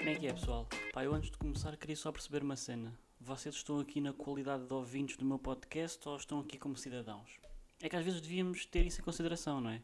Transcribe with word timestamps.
Como 0.00 0.08
é 0.08 0.14
que 0.14 0.26
é, 0.28 0.32
pessoal? 0.32 0.66
Pá, 0.94 1.04
eu 1.04 1.12
antes 1.12 1.30
de 1.30 1.36
começar 1.36 1.76
queria 1.76 1.94
só 1.94 2.10
perceber 2.10 2.42
uma 2.42 2.56
cena. 2.56 2.98
Vocês 3.20 3.54
estão 3.54 3.78
aqui 3.78 4.00
na 4.00 4.14
qualidade 4.14 4.64
de 4.64 4.72
ouvintes 4.72 5.18
do 5.18 5.26
meu 5.26 5.38
podcast 5.38 6.08
ou 6.08 6.16
estão 6.16 6.40
aqui 6.40 6.56
como 6.56 6.74
cidadãos? 6.74 7.38
É 7.82 7.86
que 7.86 7.94
às 7.94 8.02
vezes 8.02 8.22
devíamos 8.22 8.64
ter 8.64 8.86
isso 8.86 9.02
em 9.02 9.04
consideração, 9.04 9.60
não 9.60 9.68
é? 9.68 9.82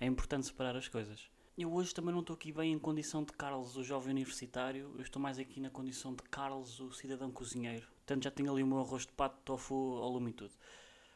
É 0.00 0.06
importante 0.06 0.46
separar 0.46 0.74
as 0.76 0.88
coisas. 0.88 1.28
Eu 1.58 1.74
hoje 1.74 1.92
também 1.92 2.10
não 2.10 2.22
estou 2.22 2.32
aqui 2.32 2.50
bem 2.50 2.72
em 2.72 2.78
condição 2.78 3.22
de 3.22 3.34
Carlos, 3.34 3.76
o 3.76 3.84
jovem 3.84 4.12
universitário. 4.12 4.94
Eu 4.96 5.02
estou 5.02 5.20
mais 5.20 5.38
aqui 5.38 5.60
na 5.60 5.68
condição 5.68 6.14
de 6.14 6.22
Carlos, 6.22 6.80
o 6.80 6.90
cidadão 6.92 7.30
cozinheiro. 7.30 7.86
Portanto, 7.96 8.24
já 8.24 8.30
tenho 8.30 8.50
ali 8.50 8.62
o 8.62 8.66
meu 8.66 8.80
arroz 8.80 9.02
de 9.02 9.12
pato, 9.12 9.36
tofu 9.44 9.98
ao 9.98 10.26
e 10.26 10.32
tudo. 10.32 10.54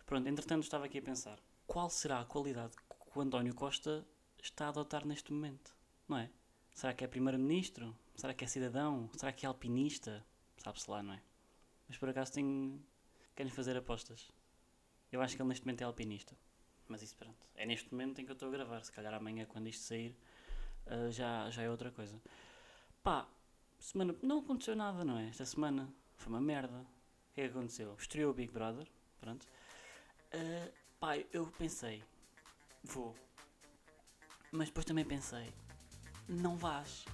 Pronto, 0.04 0.28
entretanto, 0.28 0.64
estava 0.64 0.84
aqui 0.84 0.98
a 0.98 1.02
pensar. 1.02 1.38
Qual 1.66 1.88
será 1.88 2.20
a 2.20 2.26
qualidade 2.26 2.76
que 2.76 3.18
o 3.18 3.22
António 3.22 3.54
Costa 3.54 4.06
está 4.42 4.66
a 4.66 4.68
adotar 4.68 5.06
neste 5.06 5.32
momento? 5.32 5.74
Não 6.06 6.18
é? 6.18 6.30
Será 6.74 6.92
que 6.92 7.04
é 7.04 7.08
primeiro-ministro? 7.08 7.96
Será 8.14 8.32
que 8.32 8.44
é 8.44 8.46
cidadão? 8.46 9.10
Será 9.16 9.32
que 9.32 9.44
é 9.44 9.48
alpinista? 9.48 10.24
Sabe-se 10.56 10.90
lá, 10.90 11.02
não 11.02 11.14
é? 11.14 11.22
Mas 11.88 11.98
por 11.98 12.08
acaso 12.08 12.32
tenho... 12.32 12.80
Querem 13.34 13.50
fazer 13.50 13.76
apostas? 13.76 14.30
Eu 15.10 15.20
acho 15.20 15.34
que 15.36 15.42
ele 15.42 15.48
neste 15.48 15.66
momento 15.66 15.82
é 15.82 15.84
alpinista. 15.84 16.36
Mas 16.88 17.02
isso, 17.02 17.16
pronto. 17.16 17.46
É 17.54 17.66
neste 17.66 17.90
momento 17.92 18.20
em 18.20 18.24
que 18.24 18.30
eu 18.30 18.34
estou 18.34 18.48
a 18.48 18.52
gravar. 18.52 18.82
Se 18.84 18.92
calhar 18.92 19.12
amanhã, 19.12 19.46
quando 19.46 19.68
isto 19.68 19.82
sair, 19.82 20.16
uh, 20.86 21.10
já, 21.10 21.50
já 21.50 21.62
é 21.62 21.70
outra 21.70 21.90
coisa. 21.90 22.20
Pá, 23.02 23.26
semana. 23.78 24.14
Não 24.22 24.38
aconteceu 24.38 24.76
nada, 24.76 25.04
não 25.04 25.18
é? 25.18 25.28
Esta 25.28 25.44
semana 25.44 25.92
foi 26.16 26.32
uma 26.32 26.40
merda. 26.40 26.78
O 27.30 27.34
que 27.34 27.40
é 27.40 27.48
que 27.48 27.50
aconteceu? 27.50 27.94
Estreou 27.98 28.30
o 28.30 28.34
Big 28.34 28.52
Brother. 28.52 28.86
Pronto. 29.20 29.46
Uh, 30.32 30.72
pá, 31.00 31.16
eu 31.32 31.46
pensei, 31.58 32.02
vou. 32.82 33.16
Mas 34.52 34.68
depois 34.68 34.84
também 34.84 35.04
pensei, 35.04 35.52
não 36.28 36.56
vás. 36.56 37.04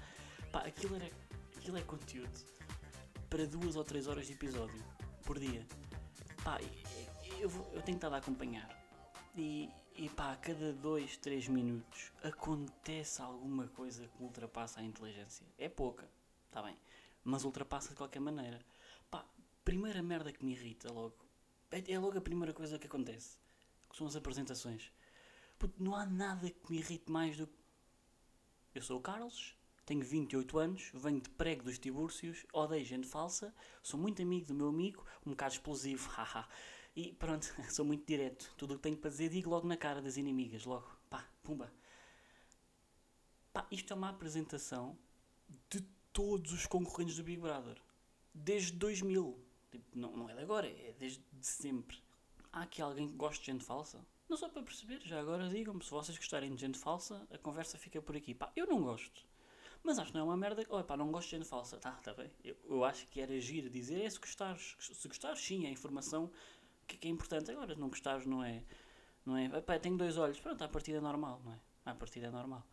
Pá, 0.53 0.61
aquilo, 0.61 0.97
era, 0.97 1.09
aquilo 1.57 1.79
é 1.79 1.83
conteúdo 1.83 2.45
para 3.29 3.47
duas 3.47 3.77
ou 3.77 3.85
três 3.85 4.09
horas 4.09 4.27
de 4.27 4.33
episódio 4.33 4.83
por 5.25 5.39
dia. 5.39 5.65
Pá, 6.43 6.59
eu, 7.39 7.49
vou, 7.49 7.71
eu 7.73 7.83
tenho 7.83 7.97
estado 7.97 8.15
a 8.15 8.19
acompanhar. 8.19 8.69
E, 9.37 9.71
e 9.95 10.09
pá, 10.09 10.33
a 10.33 10.37
cada 10.37 10.73
dois, 10.73 11.17
três 11.17 11.47
minutos 11.47 12.11
acontece 12.25 13.23
alguma 13.23 13.69
coisa 13.69 14.09
que 14.09 14.23
ultrapassa 14.23 14.81
a 14.81 14.83
inteligência. 14.83 15.47
É 15.57 15.69
pouca, 15.69 16.11
está 16.49 16.61
bem. 16.63 16.77
Mas 17.23 17.45
ultrapassa 17.45 17.91
de 17.91 17.95
qualquer 17.95 18.21
maneira. 18.21 18.61
Pá, 19.09 19.25
primeira 19.65 20.03
merda 20.03 20.33
que 20.33 20.45
me 20.45 20.53
irrita 20.53 20.93
logo. 20.93 21.15
É, 21.71 21.93
é 21.93 21.99
logo 21.99 22.19
a 22.19 22.21
primeira 22.21 22.53
coisa 22.53 22.77
que 22.77 22.89
acontece. 22.89 23.39
Que 23.89 23.97
são 23.97 24.09
as 24.09 24.17
apresentações. 24.17 24.91
Porque 25.59 25.81
não 25.81 25.95
há 25.95 26.05
nada 26.05 26.51
que 26.51 26.73
me 26.73 26.79
irrite 26.79 27.11
mais 27.11 27.37
do 27.37 27.47
que. 27.47 27.61
Eu 28.75 28.83
sou 28.83 28.99
o 28.99 29.03
Carlos, 29.03 29.55
tenho 29.91 30.05
28 30.05 30.57
anos, 30.57 30.91
venho 30.95 31.21
de 31.21 31.29
prego 31.31 31.65
dos 31.65 31.77
Tibúrcios, 31.77 32.47
odeio 32.53 32.85
gente 32.85 33.09
falsa, 33.09 33.53
sou 33.83 33.99
muito 33.99 34.23
amigo 34.23 34.47
do 34.47 34.55
meu 34.55 34.69
amigo, 34.69 35.05
um 35.27 35.31
bocado 35.31 35.55
explosivo, 35.55 36.09
haha. 36.15 36.49
e 36.95 37.13
pronto, 37.15 37.53
sou 37.69 37.85
muito 37.85 38.07
direto. 38.07 38.55
Tudo 38.57 38.75
o 38.75 38.77
que 38.77 38.85
tenho 38.85 38.97
para 38.97 39.11
dizer 39.11 39.31
digo 39.31 39.51
logo 39.51 39.67
na 39.67 39.77
cara 39.77 40.01
das 40.01 40.17
inimigas, 40.17 40.65
logo, 40.65 40.89
pá, 41.09 41.29
pumba. 41.43 41.73
Pá, 43.53 43.67
isto 43.69 43.93
é 43.93 43.97
uma 43.97 44.11
apresentação 44.11 44.97
de 45.69 45.81
todos 46.13 46.53
os 46.53 46.67
concorrentes 46.67 47.17
do 47.17 47.25
Big 47.25 47.41
Brother. 47.41 47.77
Desde 48.33 48.71
2000. 48.75 49.45
Tipo, 49.73 49.99
não, 49.99 50.17
não 50.17 50.31
é 50.31 50.35
de 50.35 50.41
agora, 50.41 50.69
é 50.69 50.95
desde 51.01 51.25
sempre. 51.41 51.99
Há 52.53 52.63
aqui 52.63 52.81
alguém 52.81 53.09
que 53.09 53.17
gosta 53.17 53.41
de 53.41 53.51
gente 53.51 53.65
falsa? 53.65 54.07
Não 54.29 54.37
só 54.37 54.49
para 54.49 54.63
perceber, 54.63 55.01
já 55.01 55.19
agora 55.19 55.49
digam-me, 55.49 55.83
se 55.83 55.91
vocês 55.91 56.17
gostarem 56.17 56.55
de 56.55 56.61
gente 56.61 56.79
falsa, 56.79 57.27
a 57.33 57.39
conversa 57.39 57.77
fica 57.77 58.01
por 58.01 58.17
aqui. 58.17 58.37
Pá, 58.37 58.53
eu 58.55 58.69
não 58.69 58.81
gosto. 58.85 59.29
Mas 59.83 59.99
acho 59.99 60.13
que 60.13 60.19
não 60.19 60.23
é 60.23 60.25
uma 60.25 60.37
merda. 60.37 60.65
Oh, 60.69 60.83
pá, 60.85 60.97
não 60.97 61.11
gosto 61.11 61.31
de 61.31 61.37
gente 61.37 61.49
falsa. 61.49 61.79
Tá, 61.79 61.93
tá 61.93 62.13
bem. 62.13 62.31
Eu, 62.45 62.57
eu 62.69 62.85
acho 62.85 63.07
que 63.09 63.21
era 63.21 63.33
agir 63.33 63.69
dizer 63.69 64.03
é 64.03 64.11
se 64.11 64.19
gostares. 64.19 64.77
Se 64.79 65.09
gostares, 65.09 65.41
sim, 65.41 65.67
é 65.67 65.71
informação 65.71 66.31
que, 66.87 66.97
que, 66.97 67.09
é 67.09 67.11
importante. 67.11 67.51
Agora, 67.51 67.75
se 67.75 67.81
não 67.81 67.89
gostares, 67.89 68.27
não 68.27 68.45
é. 68.45 68.63
Não 69.25 69.37
é. 69.37 69.61
Pá, 69.61 69.79
tenho 69.79 69.97
dois 69.97 70.19
olhos. 70.19 70.39
Pronto, 70.39 70.63
a 70.63 70.69
partida 70.69 70.99
é 70.99 71.01
normal, 71.01 71.41
não 71.45 71.53
é? 71.53 71.61
A 71.87 71.95
partida 71.95 72.27
é 72.27 72.31
normal. 72.31 72.67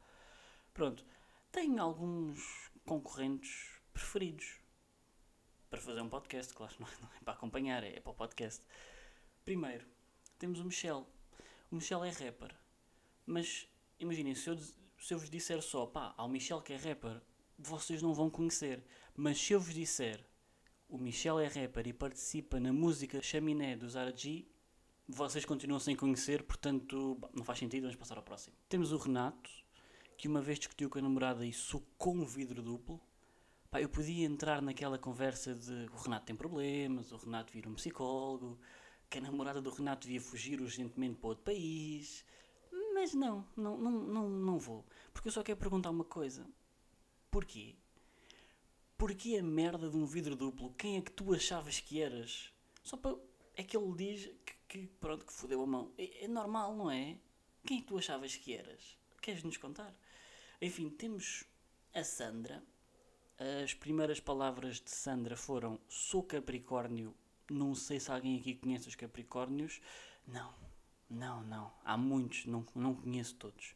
Pronto. 0.74 1.06
Tenho 1.52 1.82
alguns 1.82 2.70
concorrentes 2.86 3.82
preferidos 3.94 4.60
para 5.70 5.82
fazer 5.82 6.02
um 6.02 6.10
podcast, 6.10 6.54
claro, 6.54 6.74
não 6.80 6.88
é, 6.88 6.92
não 7.02 7.10
é 7.10 7.24
para 7.24 7.34
acompanhar, 7.34 7.84
é, 7.84 7.98
é 7.98 8.00
para 8.00 8.12
o 8.12 8.16
podcast. 8.16 8.64
Primeiro, 9.44 9.86
temos 10.38 10.60
o 10.60 10.66
Michel. 10.66 11.08
O 11.72 11.76
Michel 11.76 12.04
é 12.04 12.10
rapper, 12.10 12.56
mas 13.26 13.68
imaginem, 14.00 14.36
se 14.36 14.50
eu, 14.50 14.58
se 15.00 15.14
eu 15.14 15.20
vos 15.20 15.30
disser 15.30 15.62
só, 15.62 15.86
pá, 15.86 16.14
há 16.18 16.24
o 16.24 16.30
Michel 16.30 16.62
que 16.62 16.74
é 16.74 16.78
rapper, 16.78 17.22
vocês 17.58 18.02
não 18.02 18.14
vão 18.14 18.30
conhecer. 18.30 18.84
Mas 19.16 19.40
se 19.40 19.54
eu 19.54 19.60
vos 19.60 19.74
disser, 19.74 20.24
o 20.90 20.98
Michel 20.98 21.40
é 21.40 21.48
rapper 21.48 21.88
e 21.88 21.94
participa 21.94 22.60
na 22.60 22.72
música 22.72 23.22
Chaminé 23.22 23.76
do 23.76 23.90
Zara 23.90 24.16
G, 24.16 24.46
vocês 25.08 25.46
continuam 25.46 25.80
sem 25.80 25.96
conhecer, 25.96 26.44
portanto, 26.44 27.18
não 27.34 27.44
faz 27.44 27.60
sentido, 27.60 27.84
vamos 27.84 27.96
passar 27.96 28.18
ao 28.18 28.24
próximo. 28.24 28.56
Temos 28.68 28.92
o 28.92 28.98
Renato, 28.98 29.50
que 30.18 30.28
uma 30.28 30.42
vez 30.42 30.60
discutiu 30.60 30.90
com 30.90 31.00
a 31.00 31.02
namorada 31.02 31.46
e 31.46 31.54
socou 31.54 32.14
um 32.14 32.26
vidro 32.26 32.62
duplo. 32.62 33.00
Pá, 33.72 33.82
eu 33.82 33.88
podia 33.88 34.26
entrar 34.26 34.62
naquela 34.62 34.98
conversa 34.98 35.56
de 35.56 35.88
o 35.94 35.98
Renato 35.98 36.26
tem 36.26 36.36
problemas, 36.36 37.12
o 37.12 37.18
Renato 37.18 37.54
vira 37.54 37.70
um 37.70 37.74
psicólogo, 37.74 38.60
que 39.10 39.18
a 39.18 39.22
namorada 39.22 39.62
do 39.62 39.70
Renato 39.70 40.08
devia 40.08 40.22
fugir 40.22 40.60
urgentemente 40.60 41.16
para 41.16 41.30
outro 41.30 41.44
país. 41.44 42.26
Mas 43.00 43.14
não, 43.14 43.46
não, 43.56 43.78
não, 43.78 43.92
não, 43.92 44.28
não 44.28 44.58
vou. 44.58 44.84
Porque 45.14 45.28
eu 45.28 45.32
só 45.32 45.44
quero 45.44 45.60
perguntar 45.60 45.92
uma 45.92 46.04
coisa. 46.04 46.44
Porquê? 47.30 47.76
Porquê 48.98 49.38
a 49.38 49.44
merda 49.44 49.88
de 49.88 49.96
um 49.96 50.04
vidro 50.04 50.36
duplo? 50.36 50.74
Quem 50.74 50.98
é 50.98 51.02
que 51.02 51.12
tu 51.12 51.32
achavas 51.32 51.80
que 51.80 52.02
eras? 52.02 52.52
Só 52.84 52.98
para. 52.98 53.16
É 53.56 53.62
que 53.62 53.78
ele 53.78 53.94
diz 53.94 54.32
que, 54.44 54.56
que 54.68 54.88
pronto, 55.00 55.28
que 55.28 55.32
fodeu 55.32 55.62
a 55.62 55.68
mão. 55.68 55.92
É, 55.96 56.26
é 56.26 56.28
normal, 56.28 56.76
não 56.76 56.90
é? 56.90 57.20
Quem 57.68 57.78
é 57.78 57.82
que 57.82 57.88
tu 57.88 58.00
achavas 58.00 58.36
que 58.36 58.56
eras? 58.56 58.98
Queres 59.22 59.44
nos 59.44 59.58
contar? 59.58 59.96
Enfim, 60.60 60.90
temos 60.90 61.44
a 61.94 62.04
Sandra, 62.04 62.64
as 63.62 63.76
primeiras 63.76 64.20
palavras 64.20 64.82
de 64.82 64.90
Sandra 64.90 65.38
foram: 65.38 65.80
Sou 65.88 66.24
Capricórnio. 66.24 67.16
Não 67.48 67.76
sei 67.76 68.00
se 68.00 68.12
alguém 68.12 68.40
aqui 68.40 68.56
conhece 68.56 68.88
os 68.88 68.96
Capricórnios. 68.96 69.80
Não, 70.26 70.52
não, 71.10 71.44
não. 71.44 71.72
Há 71.84 71.98
muitos, 71.98 72.46
não, 72.46 72.66
não 72.76 72.96
conheço 72.96 73.36
todos. 73.36 73.76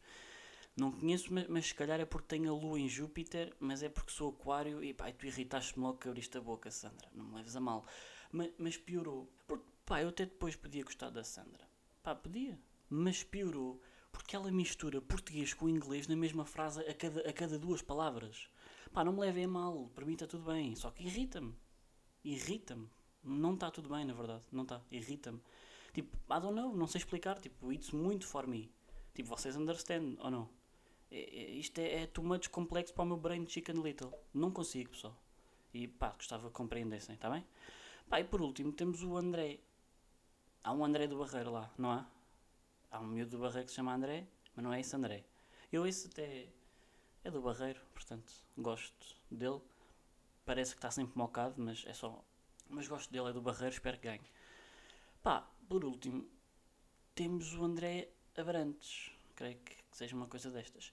Não 0.76 0.90
conheço, 0.90 1.32
mas, 1.32 1.46
mas 1.48 1.66
se 1.66 1.74
calhar 1.74 2.00
é 2.00 2.04
porque 2.04 2.28
tenho 2.28 2.50
a 2.50 2.56
lua 2.56 2.80
em 2.80 2.88
Júpiter, 2.88 3.54
mas 3.60 3.82
é 3.82 3.88
porque 3.88 4.12
sou 4.12 4.30
Aquário 4.30 4.82
e 4.82 4.94
pá, 4.94 5.12
tu 5.12 5.26
irritaste-me 5.26 5.84
logo 5.84 5.98
que 5.98 6.08
abriste 6.08 6.36
a 6.38 6.40
boca, 6.40 6.70
Sandra. 6.70 7.08
Não 7.14 7.24
me 7.24 7.36
leves 7.36 7.56
a 7.56 7.60
mal. 7.60 7.86
Mas, 8.30 8.50
mas 8.58 8.76
piorou. 8.76 9.30
Porque 9.46 9.64
pá, 9.84 10.02
eu 10.02 10.08
até 10.08 10.24
depois 10.24 10.56
podia 10.56 10.84
gostar 10.84 11.10
da 11.10 11.22
Sandra. 11.22 11.68
Pá, 12.02 12.14
podia. 12.14 12.58
Mas 12.88 13.22
piorou 13.22 13.80
porque 14.12 14.36
ela 14.36 14.50
mistura 14.50 15.00
português 15.00 15.54
com 15.54 15.68
inglês 15.68 16.06
na 16.06 16.14
mesma 16.14 16.44
frase 16.44 16.80
a 16.80 16.94
cada, 16.94 17.20
a 17.28 17.32
cada 17.32 17.58
duas 17.58 17.80
palavras. 17.80 18.48
Pá, 18.92 19.02
não 19.02 19.12
me 19.14 19.20
levem 19.20 19.44
a 19.44 19.48
mal, 19.48 19.90
para 19.94 20.04
mim 20.04 20.12
está 20.12 20.26
tudo 20.26 20.44
bem, 20.44 20.76
só 20.76 20.90
que 20.90 21.02
irrita-me. 21.02 21.54
Irrita-me. 22.22 22.88
Não 23.24 23.54
está 23.54 23.70
tudo 23.70 23.88
bem, 23.88 24.04
na 24.04 24.12
verdade, 24.12 24.44
não 24.52 24.64
está, 24.64 24.82
irrita-me. 24.90 25.40
Tipo, 25.92 26.16
I 26.32 26.40
don't 26.40 26.54
know, 26.54 26.74
não 26.74 26.86
sei 26.86 27.00
explicar, 27.00 27.38
tipo, 27.38 27.72
it's 27.72 27.90
muito 27.90 28.26
for 28.26 28.46
me. 28.46 28.72
Tipo, 29.14 29.28
vocês 29.28 29.56
understand 29.56 30.16
ou 30.20 30.30
não? 30.30 30.48
É, 31.10 31.20
é, 31.20 31.50
isto 31.50 31.78
é, 31.78 32.02
é 32.02 32.06
too 32.06 32.24
much 32.24 32.48
complexo 32.48 32.94
para 32.94 33.04
o 33.04 33.06
meu 33.06 33.16
brain 33.18 33.46
chicken 33.46 33.82
little. 33.82 34.12
Não 34.32 34.50
consigo, 34.50 34.90
pessoal. 34.90 35.16
E 35.74 35.86
pá, 35.86 36.10
gostava 36.10 36.48
que 36.48 36.54
compreendessem, 36.54 37.14
está 37.14 37.28
bem? 37.28 37.44
Pá, 38.08 38.20
e 38.20 38.24
por 38.24 38.40
último 38.40 38.72
temos 38.72 39.02
o 39.02 39.16
André. 39.16 39.60
Há 40.64 40.72
um 40.72 40.84
André 40.84 41.06
do 41.06 41.18
Barreiro 41.18 41.50
lá, 41.50 41.70
não 41.76 41.90
há? 41.90 42.06
Há 42.90 43.00
um 43.00 43.06
miúdo 43.06 43.32
do 43.32 43.38
Barreiro 43.38 43.64
que 43.64 43.70
se 43.70 43.76
chama 43.76 43.94
André, 43.94 44.26
mas 44.54 44.64
não 44.64 44.72
é 44.72 44.80
esse 44.80 44.94
André. 44.94 45.24
Eu 45.70 45.86
esse 45.86 46.08
até 46.08 46.48
é 47.24 47.30
do 47.30 47.40
Barreiro, 47.40 47.80
portanto 47.94 48.32
gosto 48.56 49.16
dele. 49.30 49.60
Parece 50.44 50.72
que 50.72 50.78
está 50.78 50.90
sempre 50.90 51.16
mocado, 51.16 51.54
mas 51.58 51.84
é 51.86 51.92
só. 51.92 52.22
Mas 52.68 52.88
gosto 52.88 53.10
dele, 53.10 53.30
é 53.30 53.32
do 53.32 53.40
Barreiro, 53.40 53.74
espero 53.74 53.98
que 53.98 54.08
ganhe. 54.08 54.30
Pá, 55.22 55.48
por 55.72 55.86
último, 55.86 56.28
temos 57.14 57.54
o 57.54 57.64
André 57.64 58.10
Abrantes. 58.36 59.10
Creio 59.34 59.56
que 59.56 59.74
seja 59.90 60.14
uma 60.14 60.26
coisa 60.26 60.50
destas. 60.50 60.92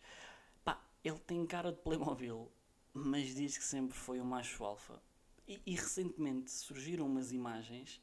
Pá, 0.64 0.82
ele 1.04 1.20
tem 1.20 1.46
cara 1.46 1.74
de 1.74 1.80
Playmobil, 1.80 2.50
mas 2.94 3.36
diz 3.36 3.58
que 3.58 3.64
sempre 3.66 3.98
foi 3.98 4.22
um 4.22 4.24
macho 4.24 4.64
alfa. 4.64 5.04
E, 5.46 5.62
e 5.66 5.76
recentemente 5.76 6.50
surgiram 6.50 7.08
umas 7.08 7.34
imagens 7.34 8.02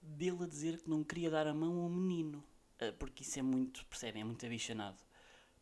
dele 0.00 0.44
a 0.44 0.46
dizer 0.46 0.80
que 0.80 0.88
não 0.88 1.02
queria 1.02 1.28
dar 1.28 1.48
a 1.48 1.52
mão 1.52 1.80
ao 1.80 1.90
menino. 1.90 2.40
Ah, 2.78 2.94
porque 2.96 3.24
isso 3.24 3.40
é 3.40 3.42
muito, 3.42 3.84
percebem, 3.86 4.22
é 4.22 4.24
muito 4.24 4.46
abichanado. 4.46 5.02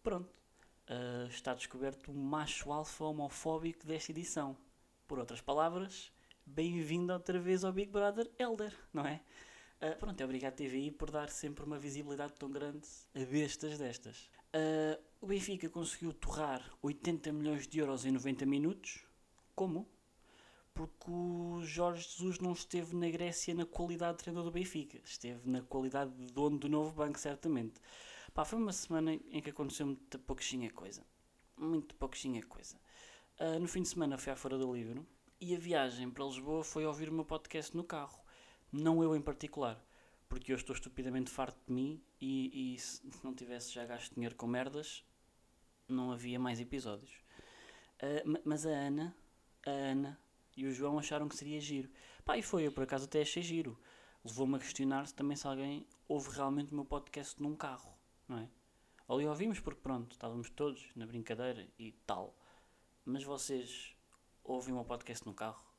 Pronto, 0.03 0.29
uh, 0.91 1.27
está 1.27 1.55
descoberto 1.55 2.13
o 2.13 2.15
macho 2.15 2.71
alfa 2.71 3.03
homofóbico 3.03 3.87
desta 3.87 4.13
edição. 4.13 4.55
Por 5.09 5.19
outras 5.19 5.41
palavras, 5.41 6.13
bem-vindo 6.45 7.15
outra 7.15 7.39
vez 7.39 7.65
ao 7.65 7.73
Big 7.73 7.91
Brother 7.91 8.31
Elder, 8.39 8.77
não 8.93 9.07
é? 9.07 9.23
Uh, 9.85 9.99
pronto, 9.99 10.19
é 10.19 10.25
obrigado 10.25 10.55
TVI 10.55 10.91
por 10.91 11.11
dar 11.11 11.29
sempre 11.29 11.63
uma 11.63 11.79
visibilidade 11.79 12.33
tão 12.39 12.51
grande 12.51 12.89
a 13.15 13.23
bestas 13.27 13.77
destas. 13.77 14.31
Uh, 14.55 14.99
o 15.21 15.27
Benfica 15.27 15.69
conseguiu 15.69 16.15
torrar 16.15 16.63
80 16.81 17.31
milhões 17.33 17.69
de 17.69 17.81
euros 17.81 18.07
em 18.07 18.11
90 18.11 18.47
minutos, 18.47 19.05
Como? 19.55 19.87
Porque 20.73 21.11
o 21.11 21.61
Jorge 21.63 22.03
Jesus 22.03 22.39
não 22.39 22.53
esteve 22.53 22.97
na 22.97 23.11
Grécia 23.11 23.53
na 23.53 23.67
qualidade 23.67 24.17
de 24.17 24.25
treinador 24.25 24.51
do 24.51 24.55
Benfica, 24.55 24.99
esteve 25.05 25.49
na 25.49 25.61
qualidade 25.61 26.13
de 26.13 26.33
dono 26.33 26.59
do 26.59 26.69
novo 26.69 26.93
banco, 26.95 27.19
certamente. 27.19 27.79
Pá, 28.33 28.45
foi 28.45 28.59
uma 28.59 28.73
semana 28.73 29.13
em 29.13 29.43
que 29.43 29.51
aconteceu 29.51 29.87
muita 29.87 30.19
pouquinha 30.19 30.71
coisa. 30.73 31.05
Muito 31.59 31.95
pouquinha 31.95 32.43
coisa. 32.43 32.77
Uh, 33.39 33.61
no 33.61 33.69
fim 33.69 33.83
de 33.83 33.89
semana 33.89 34.17
fui 34.17 34.33
à 34.33 34.37
Fora 34.37 34.57
do 34.57 34.75
Livro 34.75 35.07
e 35.41 35.55
a 35.55 35.59
viagem 35.59 36.11
para 36.11 36.25
Lisboa 36.25 36.65
foi 36.65 36.87
ouvir 36.87 37.11
o 37.11 37.13
meu 37.13 37.25
podcast 37.25 37.77
no 37.77 37.85
carro. 37.85 38.24
Não 38.77 39.01
eu 39.05 39.15
em 39.15 39.23
particular, 39.23 39.81
porque 40.29 40.51
eu 40.51 40.57
estou 40.57 40.75
estupidamente 40.75 41.31
farto 41.31 41.57
de 41.65 41.73
mim 41.73 42.03
e, 42.21 42.75
e 42.75 42.79
se 42.81 43.01
não 43.23 43.33
tivesse 43.33 43.73
já 43.73 43.87
gasto 43.87 44.13
dinheiro 44.13 44.35
com 44.35 44.49
merdas, 44.49 45.05
não 45.87 46.11
havia 46.11 46.41
mais 46.41 46.59
episódios. 46.59 47.13
Uh, 48.03 48.41
mas 48.45 48.67
a 48.67 48.71
Ana, 48.71 49.17
a 49.65 49.71
Ana 49.71 50.21
e 50.57 50.67
o 50.67 50.73
João 50.73 50.99
acharam 50.99 51.29
que 51.29 51.37
seria 51.37 51.61
giro. 51.61 51.89
Pá, 52.25 52.37
e 52.37 52.43
foi, 52.43 52.67
eu 52.67 52.73
por 52.73 52.83
acaso 52.83 53.05
até 53.05 53.23
achei 53.23 53.45
giro. 53.45 53.79
Levou-me 54.25 54.57
a 54.57 54.59
questionar 54.59 55.07
se 55.07 55.15
também 55.15 55.37
se 55.37 55.47
alguém 55.47 55.87
ouve 56.09 56.31
realmente 56.31 56.73
o 56.73 56.75
meu 56.75 56.85
podcast 56.85 57.41
num 57.41 57.55
carro, 57.55 57.97
não 58.27 58.39
é? 58.39 58.49
Ali 59.09 59.25
ouvimos 59.25 59.61
porque 59.61 59.83
pronto, 59.83 60.11
estávamos 60.11 60.51
todos 60.51 60.85
na 60.97 61.07
brincadeira 61.07 61.65
e 61.79 61.93
tal. 62.05 62.37
Mas 63.05 63.23
vocês 63.23 63.95
ouvem 64.43 64.73
o 64.73 64.79
meu 64.79 64.85
podcast 64.85 65.25
no 65.25 65.33
carro? 65.33 65.74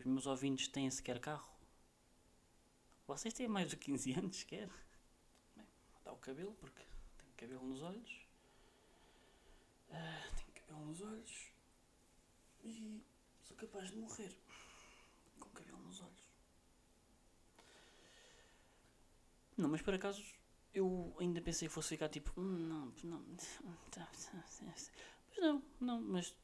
Os 0.00 0.06
meus 0.06 0.26
ouvintes 0.26 0.66
têm 0.66 0.90
sequer 0.90 1.20
carro? 1.20 1.46
Vocês 3.06 3.34
têm 3.34 3.46
mais 3.46 3.68
de 3.68 3.76
15 3.76 4.12
anos 4.14 4.36
sequer? 4.36 4.66
Bem, 5.54 5.66
dar 6.02 6.12
o 6.12 6.16
cabelo 6.16 6.54
porque 6.54 6.82
tenho 7.18 7.32
cabelo 7.36 7.66
nos 7.66 7.82
olhos. 7.82 8.10
Uh, 9.90 10.34
tenho 10.36 10.52
cabelo 10.54 10.86
nos 10.86 11.02
olhos. 11.02 11.52
E 12.64 13.04
sou 13.42 13.54
capaz 13.58 13.90
de 13.90 13.98
morrer 13.98 14.34
com 15.38 15.50
cabelo 15.50 15.78
nos 15.80 16.00
olhos. 16.00 16.24
Não, 19.54 19.68
mas 19.68 19.82
por 19.82 19.92
acaso 19.92 20.24
eu 20.72 21.14
ainda 21.20 21.42
pensei 21.42 21.68
que 21.68 21.74
fosse 21.74 21.90
ficar 21.90 22.08
tipo. 22.08 22.32
Hum, 22.40 22.56
não, 22.56 22.94
não. 23.04 23.22
Mas 24.62 24.90
não, 25.38 25.62
não, 25.78 26.00
mas. 26.00 26.34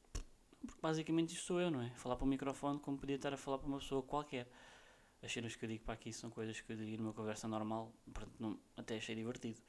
Porque 0.65 0.81
basicamente 0.81 1.33
isto 1.33 1.45
sou 1.45 1.61
eu, 1.61 1.69
não 1.69 1.81
é? 1.81 1.89
Falar 1.95 2.15
para 2.15 2.25
o 2.25 2.27
microfone 2.27 2.79
como 2.79 2.97
podia 2.97 3.15
estar 3.15 3.33
a 3.33 3.37
falar 3.37 3.57
para 3.59 3.67
uma 3.67 3.79
pessoa 3.79 4.01
qualquer. 4.01 4.49
As 5.21 5.31
cenas 5.31 5.55
que 5.55 5.65
eu 5.65 5.69
digo 5.69 5.83
para 5.83 5.93
aqui 5.93 6.13
são 6.13 6.29
coisas 6.29 6.59
que 6.61 6.71
eu 6.71 6.77
diria 6.77 6.97
numa 6.97 7.13
conversa 7.13 7.47
normal, 7.47 7.91
portanto 8.13 8.35
não, 8.39 8.59
até 8.75 8.97
achei 8.97 9.15
divertido. 9.15 9.59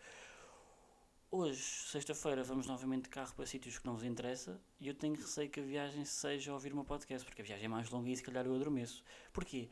Hoje, 1.31 1.63
sexta-feira, 1.63 2.43
vamos 2.43 2.67
novamente 2.67 3.05
de 3.05 3.11
carro 3.11 3.35
para 3.35 3.45
sítios 3.45 3.79
que 3.79 3.87
não 3.87 3.95
vos 3.95 4.05
interessa 4.05 4.61
e 4.81 4.89
eu 4.89 4.95
tenho 4.95 5.15
receio 5.15 5.51
que 5.51 5.61
a 5.61 5.63
viagem 5.63 6.05
seja 6.05 6.53
ouvir 6.53 6.73
uma 6.73 6.85
podcast, 6.85 7.25
porque 7.27 7.43
a 7.43 7.45
viagem 7.45 7.67
é 7.67 7.69
mais 7.69 7.91
longa 7.91 8.09
e 8.09 8.17
se 8.17 8.23
calhar 8.23 8.47
eu 8.47 8.55
adormeço. 8.55 9.05
Porquê? 9.33 9.69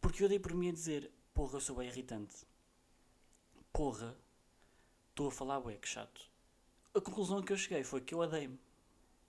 Porque 0.00 0.24
eu 0.24 0.28
dei 0.28 0.38
por 0.38 0.54
mim 0.54 0.70
a 0.70 0.72
dizer, 0.72 1.10
porra, 1.34 1.60
sou 1.60 1.76
bem 1.76 1.88
irritante. 1.88 2.46
Porra, 3.70 4.16
estou 5.10 5.28
a 5.28 5.30
falar 5.30 5.60
bué, 5.60 5.76
que 5.76 5.88
chato. 5.88 6.22
A 6.94 7.00
conclusão 7.00 7.42
que 7.42 7.52
eu 7.52 7.56
cheguei 7.56 7.84
foi 7.84 8.00
que 8.00 8.14
eu 8.14 8.20
odeio-me. 8.20 8.58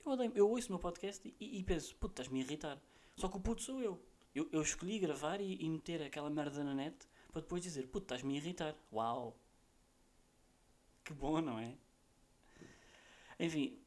Eu 0.05 0.11
odeio-me. 0.11 0.37
Eu 0.37 0.49
ouço 0.49 0.67
o 0.67 0.71
meu 0.71 0.79
podcast 0.79 1.33
e, 1.39 1.59
e 1.59 1.63
penso, 1.63 1.95
puto, 1.95 2.13
estás-me 2.13 2.39
a 2.39 2.43
irritar. 2.43 2.81
Só 3.15 3.27
que 3.27 3.37
o 3.37 3.39
puto 3.39 3.61
sou 3.61 3.81
eu. 3.81 4.01
Eu, 4.33 4.49
eu 4.51 4.61
escolhi 4.61 4.99
gravar 4.99 5.39
e, 5.39 5.63
e 5.63 5.69
meter 5.69 6.01
aquela 6.01 6.29
merda 6.29 6.63
na 6.63 6.73
net 6.73 7.07
para 7.31 7.41
depois 7.41 7.61
dizer, 7.61 7.87
puto, 7.87 8.05
estás-me 8.05 8.33
a 8.33 8.37
irritar. 8.37 8.75
Uau! 8.91 9.37
Que 11.03 11.13
bom, 11.13 11.41
não 11.41 11.59
é? 11.59 11.75
Enfim, 13.39 13.77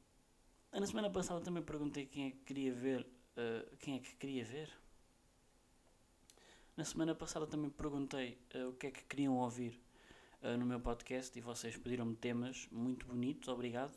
na 0.72 0.86
semana 0.86 1.10
passada 1.10 1.40
também 1.40 1.62
perguntei 1.62 2.06
quem 2.06 2.26
é 2.26 2.30
que 2.30 2.38
queria 2.38 2.72
ver. 2.72 3.06
Uh, 3.36 3.76
quem 3.78 3.96
é 3.96 3.98
que 3.98 4.14
queria 4.16 4.44
ver? 4.44 4.70
Na 6.76 6.84
semana 6.84 7.14
passada 7.14 7.46
também 7.46 7.70
perguntei 7.70 8.38
uh, 8.54 8.68
o 8.68 8.72
que 8.74 8.86
é 8.86 8.90
que 8.90 9.04
queriam 9.04 9.36
ouvir 9.36 9.80
uh, 10.42 10.56
no 10.58 10.66
meu 10.66 10.80
podcast 10.80 11.36
e 11.38 11.40
vocês 11.40 11.76
pediram-me 11.76 12.16
temas 12.16 12.68
muito 12.70 13.06
bonitos, 13.06 13.48
obrigado. 13.48 13.96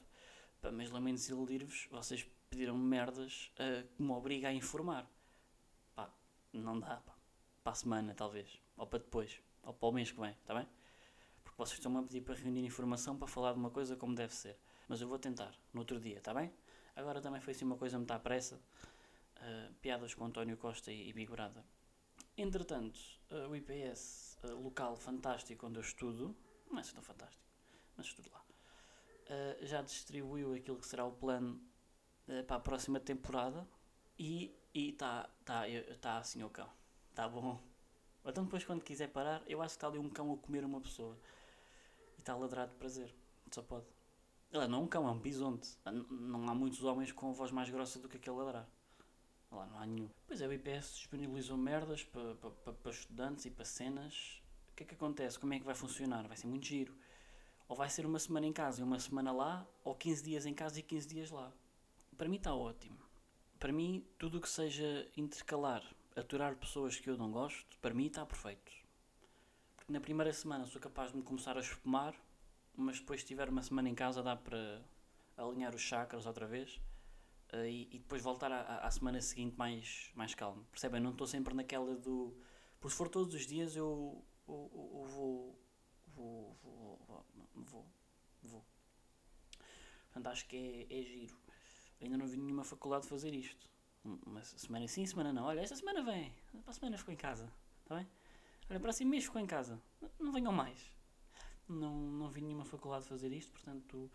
Pá, 0.61 0.71
mas 0.71 0.91
lamento 0.91 1.27
iludir-vos, 1.27 1.87
vocês 1.91 2.27
pediram-me 2.49 2.83
merdas 2.83 3.51
que 3.95 4.01
me 4.03 4.11
obriga 4.11 4.49
a 4.49 4.53
informar. 4.53 5.09
Pá, 5.95 6.11
não 6.53 6.79
dá, 6.79 6.97
pá. 6.97 7.15
Para 7.63 7.71
a 7.71 7.75
semana, 7.75 8.13
talvez. 8.13 8.61
Ou 8.77 8.87
para 8.87 8.99
depois. 8.99 9.41
Ou 9.63 9.73
para 9.73 9.89
o 9.89 9.91
mês 9.91 10.11
que 10.11 10.19
vem, 10.19 10.31
está 10.31 10.53
bem? 10.53 10.67
Vocês 11.57 11.77
estão-me 11.77 11.97
a 11.97 12.03
pedir 12.03 12.21
para 12.21 12.35
reunir 12.35 12.65
informação 12.65 13.17
para 13.17 13.27
falar 13.27 13.51
de 13.51 13.59
uma 13.59 13.69
coisa 13.69 13.95
como 13.97 14.15
deve 14.15 14.33
ser. 14.33 14.57
Mas 14.87 15.01
eu 15.01 15.09
vou 15.09 15.19
tentar, 15.19 15.53
no 15.73 15.81
outro 15.81 15.99
dia, 15.99 16.17
está 16.17 16.33
bem? 16.33 16.53
Agora 16.95 17.21
também 17.21 17.41
foi 17.41 17.51
assim 17.51 17.65
uma 17.65 17.75
coisa 17.75 17.97
muito 17.97 18.11
à 18.11 18.17
pressa. 18.17 18.61
Uh, 19.35 19.73
piadas 19.81 20.13
com 20.13 20.25
António 20.25 20.55
Costa 20.57 20.91
e, 20.91 21.09
e 21.09 21.13
Bigorada. 21.13 21.65
Entretanto, 22.37 22.97
uh, 23.29 23.49
o 23.49 23.55
IPS, 23.55 24.37
uh, 24.43 24.55
local 24.55 24.95
fantástico 24.95 25.67
onde 25.67 25.79
eu 25.79 25.81
estudo, 25.81 26.33
não 26.69 26.77
é 26.77 26.81
assim 26.81 26.93
tão 26.93 27.03
fantástico, 27.03 27.43
mas 27.97 28.05
estudo 28.05 28.29
lá, 28.31 28.38
já 29.61 29.81
distribuiu 29.81 30.53
aquilo 30.53 30.77
que 30.77 30.87
será 30.87 31.05
o 31.05 31.11
plano 31.11 31.61
para 32.47 32.57
a 32.57 32.59
próxima 32.59 32.99
temporada 32.99 33.67
e 34.17 34.55
está 34.73 35.23
tá, 35.45 35.63
tá, 35.63 35.95
tá 36.01 36.17
assim 36.17 36.43
o 36.43 36.49
cão. 36.49 36.69
Está 37.09 37.27
bom. 37.27 37.61
Então 38.25 38.43
depois 38.43 38.63
quando 38.63 38.83
quiser 38.83 39.07
parar, 39.09 39.41
eu 39.47 39.61
acho 39.61 39.73
que 39.73 39.77
está 39.77 39.87
ali 39.87 39.97
um 39.97 40.09
cão 40.09 40.31
a 40.33 40.37
comer 40.37 40.63
uma 40.63 40.79
pessoa 40.81 41.17
e 42.17 42.19
está 42.19 42.33
a 42.33 42.37
ladrar 42.37 42.67
de 42.67 42.75
prazer. 42.75 43.13
Só 43.51 43.61
pode. 43.61 43.85
Ele 44.51 44.67
não 44.67 44.79
é 44.79 44.81
um 44.83 44.87
cão, 44.87 45.07
é 45.07 45.11
um 45.11 45.19
bisonte. 45.19 45.77
Não 46.09 46.47
há 46.49 46.55
muitos 46.55 46.83
homens 46.83 47.11
com 47.11 47.31
voz 47.33 47.51
mais 47.51 47.69
grossa 47.69 47.99
do 47.99 48.09
que 48.09 48.17
aquele 48.17 48.35
ladrar. 48.35 48.67
Lá 49.51 49.65
não 49.65 49.79
há 49.79 49.85
nenhum. 49.85 50.09
Pois 50.27 50.41
é, 50.41 50.47
o 50.47 50.53
IPS 50.53 50.95
disponibilizou 50.95 51.57
merdas 51.57 52.03
para, 52.03 52.35
para, 52.35 52.73
para 52.73 52.91
estudantes 52.91 53.45
e 53.45 53.51
para 53.51 53.65
cenas. 53.65 54.41
O 54.71 54.75
que 54.75 54.83
é 54.83 54.85
que 54.85 54.95
acontece? 54.95 55.39
Como 55.39 55.53
é 55.53 55.59
que 55.59 55.65
vai 55.65 55.75
funcionar? 55.75 56.27
Vai 56.27 56.37
ser 56.37 56.47
muito 56.47 56.65
giro. 56.65 56.95
Ou 57.69 57.77
vai 57.77 57.89
ser 57.89 58.05
uma 58.05 58.19
semana 58.19 58.45
em 58.45 58.51
casa 58.51 58.81
e 58.81 58.83
uma 58.83 58.99
semana 58.99 59.31
lá, 59.31 59.65
ou 59.85 59.95
15 59.95 60.23
dias 60.23 60.45
em 60.45 60.53
casa 60.53 60.77
e 60.79 60.83
15 60.83 61.07
dias 61.07 61.31
lá. 61.31 61.53
Para 62.17 62.27
mim 62.27 62.35
está 62.35 62.53
ótimo. 62.53 62.97
Para 63.57 63.71
mim, 63.71 64.05
tudo 64.17 64.39
o 64.39 64.41
que 64.41 64.49
seja 64.49 65.09
intercalar, 65.15 65.83
aturar 66.17 66.57
pessoas 66.57 66.99
que 66.99 67.09
eu 67.09 67.17
não 67.17 67.31
gosto, 67.31 67.77
para 67.79 67.93
mim 67.93 68.07
está 68.07 68.25
perfeito 68.25 68.79
na 69.89 69.99
primeira 69.99 70.31
semana 70.31 70.65
sou 70.65 70.79
capaz 70.79 71.11
de 71.11 71.17
me 71.17 71.23
começar 71.23 71.57
a 71.57 71.59
espumar, 71.59 72.13
mas 72.75 72.99
depois 72.99 73.21
se 73.21 73.25
tiver 73.25 73.49
uma 73.49 73.63
semana 73.63 73.89
em 73.89 73.95
casa 73.95 74.21
dá 74.21 74.35
para 74.35 74.81
alinhar 75.35 75.73
os 75.73 75.81
chakras 75.81 76.25
outra 76.25 76.45
vez 76.45 76.79
uh, 77.53 77.65
e, 77.65 77.89
e, 77.91 77.97
depois 77.97 78.21
voltar 78.21 78.51
à, 78.51 78.85
à, 78.85 78.91
semana 78.91 79.19
seguinte 79.19 79.57
mais, 79.57 80.11
mais 80.15 80.35
calmo. 80.35 80.63
Percebem? 80.71 81.01
Não 81.01 81.11
estou 81.11 81.25
sempre 81.25 81.53
naquela 81.55 81.95
do. 81.95 82.37
Porque 82.79 82.91
se 82.91 82.97
for 82.97 83.09
todos 83.09 83.33
os 83.33 83.47
dias 83.47 83.75
eu, 83.75 84.23
eu, 84.47 84.71
eu 84.73 85.05
vou, 85.05 85.59
vou, 86.07 86.57
vou, 86.61 86.99
vou. 88.43 88.65
Portanto, 90.05 90.27
acho 90.27 90.47
que 90.47 90.87
é, 90.89 90.99
é 90.99 91.03
giro. 91.03 91.37
Ainda 92.01 92.17
não 92.17 92.27
vi 92.27 92.37
nenhuma 92.37 92.63
faculdade 92.63 93.07
fazer 93.07 93.33
isto. 93.33 93.69
Uma 94.03 94.43
semana 94.43 94.87
sim, 94.87 95.05
semana 95.05 95.33
não. 95.33 95.43
Olha, 95.43 95.59
esta 95.59 95.75
semana 95.75 96.01
vem. 96.03 96.33
Para 96.63 96.71
a 96.71 96.73
semana 96.73 96.97
ficou 96.97 97.13
em 97.13 97.17
casa. 97.17 97.51
Está 97.83 97.95
bem? 97.95 98.07
Olha, 98.69 98.79
para 98.79 98.89
assim 98.89 99.05
mesmo 99.05 99.27
ficou 99.27 99.41
em 99.41 99.47
casa. 99.47 99.81
Não 100.19 100.31
venham 100.31 100.51
mais. 100.51 100.91
Não, 101.67 101.93
não 101.93 102.29
vi 102.29 102.41
nenhuma 102.41 102.65
faculdade 102.65 103.05
fazer 103.05 103.31
isto, 103.31 103.51
portanto 103.51 104.09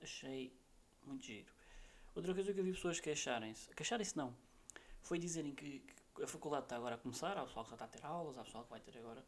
achei 0.00 0.52
muito 1.04 1.24
giro. 1.24 1.52
Outra 2.14 2.34
coisa 2.34 2.52
que 2.52 2.60
eu 2.60 2.64
vi 2.64 2.72
pessoas 2.72 2.98
queixarem-se, 2.98 3.68
queixarem-se 3.74 4.16
não, 4.16 4.34
foi 5.02 5.18
dizerem 5.18 5.54
que, 5.54 5.80
que, 6.14 6.22
a 6.22 6.26
faculdade 6.26 6.64
está 6.64 6.76
agora 6.76 6.94
a 6.94 6.98
começar, 6.98 7.36
há 7.36 7.44
pessoal 7.44 7.64
que 7.64 7.70
já 7.70 7.74
está 7.76 7.84
a 7.84 7.88
ter 7.88 8.04
aulas, 8.04 8.38
há 8.38 8.44
pessoal 8.44 8.64
que 8.64 8.70
vai 8.70 8.80
ter 8.80 8.96
agora, 8.98 9.24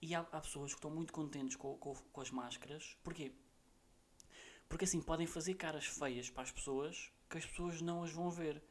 e 0.00 0.14
há, 0.14 0.20
há 0.20 0.40
pessoas 0.40 0.72
que 0.72 0.78
estão 0.78 0.90
muito 0.90 1.12
contentes 1.12 1.56
com, 1.56 1.76
com, 1.78 1.94
com 1.94 2.20
as 2.20 2.30
máscaras. 2.30 2.96
Porquê? 3.02 3.32
Porque 4.68 4.84
assim 4.84 5.00
podem 5.00 5.26
fazer 5.26 5.54
caras 5.54 5.86
feias 5.86 6.30
para 6.30 6.42
as 6.42 6.50
pessoas 6.50 7.12
que 7.28 7.38
as 7.38 7.46
pessoas 7.46 7.80
não 7.80 8.02
as 8.02 8.12
vão 8.12 8.30
ver. 8.30 8.62